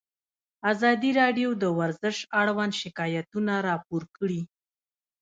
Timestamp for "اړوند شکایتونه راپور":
2.41-4.03